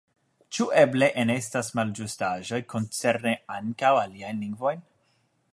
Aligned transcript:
Ĉu 0.55 0.65
eble 0.83 1.09
enestas 1.23 1.69
malĝustaĵoj 1.81 2.63
koncerne 2.75 3.37
ankaŭ 3.59 3.93
aliajn 4.07 4.45
lingvojn? 4.47 4.87